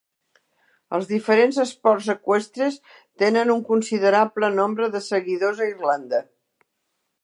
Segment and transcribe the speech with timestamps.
[0.97, 2.79] Els diferents esports eqüestres
[3.25, 6.29] tenen un considerable nombre de seguidors a Irlanda.